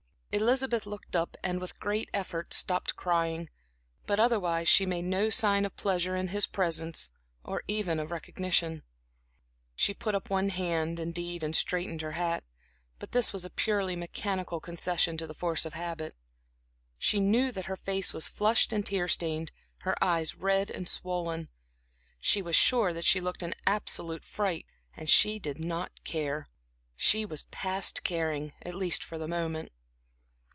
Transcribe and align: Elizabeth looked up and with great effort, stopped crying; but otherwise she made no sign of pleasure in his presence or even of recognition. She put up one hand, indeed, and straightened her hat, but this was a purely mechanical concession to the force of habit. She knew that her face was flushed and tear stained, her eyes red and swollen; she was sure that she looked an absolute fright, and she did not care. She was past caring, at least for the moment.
Elizabeth 0.33 0.85
looked 0.85 1.13
up 1.13 1.35
and 1.43 1.59
with 1.59 1.77
great 1.77 2.07
effort, 2.13 2.53
stopped 2.53 2.95
crying; 2.95 3.49
but 4.07 4.17
otherwise 4.17 4.69
she 4.69 4.85
made 4.85 5.03
no 5.03 5.29
sign 5.29 5.65
of 5.65 5.75
pleasure 5.75 6.15
in 6.15 6.29
his 6.29 6.47
presence 6.47 7.09
or 7.43 7.63
even 7.67 7.99
of 7.99 8.11
recognition. 8.11 8.81
She 9.75 9.93
put 9.93 10.15
up 10.15 10.29
one 10.29 10.47
hand, 10.47 11.01
indeed, 11.01 11.43
and 11.43 11.53
straightened 11.53 11.99
her 12.01 12.13
hat, 12.13 12.45
but 12.97 13.11
this 13.11 13.33
was 13.33 13.43
a 13.43 13.49
purely 13.49 13.93
mechanical 13.97 14.61
concession 14.61 15.17
to 15.17 15.27
the 15.27 15.33
force 15.33 15.65
of 15.65 15.73
habit. 15.73 16.15
She 16.97 17.19
knew 17.19 17.51
that 17.51 17.65
her 17.65 17.75
face 17.75 18.13
was 18.13 18.29
flushed 18.29 18.71
and 18.71 18.85
tear 18.85 19.09
stained, 19.09 19.51
her 19.79 20.01
eyes 20.01 20.35
red 20.35 20.71
and 20.71 20.87
swollen; 20.87 21.49
she 22.21 22.41
was 22.41 22.55
sure 22.55 22.93
that 22.93 23.03
she 23.03 23.19
looked 23.19 23.43
an 23.43 23.53
absolute 23.67 24.23
fright, 24.23 24.65
and 24.95 25.09
she 25.09 25.39
did 25.39 25.59
not 25.59 26.05
care. 26.05 26.47
She 26.95 27.25
was 27.25 27.43
past 27.51 28.05
caring, 28.05 28.53
at 28.61 28.73
least 28.75 29.03
for 29.03 29.17
the 29.17 29.27
moment. 29.27 29.73